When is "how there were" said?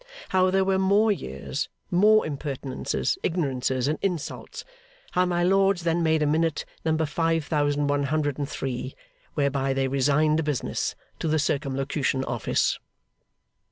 0.29-0.79